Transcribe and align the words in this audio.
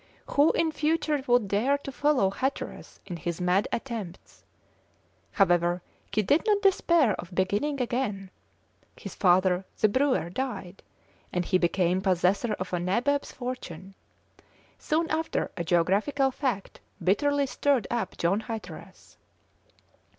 Who 0.31 0.51
in 0.53 0.71
future 0.71 1.21
would 1.27 1.47
dare 1.47 1.77
to 1.77 1.91
follow 1.91 2.31
Hatteras 2.31 2.99
in 3.05 3.17
his 3.17 3.39
mad 3.39 3.67
attempts? 3.71 4.43
However, 5.33 5.83
he 6.11 6.23
did 6.23 6.43
not 6.47 6.63
despair 6.63 7.13
of 7.19 7.35
beginning 7.35 7.79
again. 7.79 8.31
His 8.97 9.13
father, 9.13 9.63
the 9.77 9.87
brewer, 9.89 10.31
died, 10.31 10.81
and 11.31 11.45
he 11.45 11.59
became 11.59 12.01
possessor 12.01 12.53
of 12.53 12.73
a 12.73 12.79
nabob's 12.79 13.31
fortune. 13.31 13.93
Soon 14.79 15.07
after 15.11 15.51
a 15.55 15.63
geographical 15.63 16.31
fact 16.31 16.79
bitterly 17.03 17.45
stirred 17.45 17.85
up 17.91 18.17
John 18.17 18.39
Hatteras. 18.39 19.17